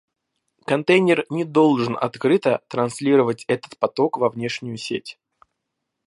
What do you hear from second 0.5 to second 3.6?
Контейнер не должен открыто транслировать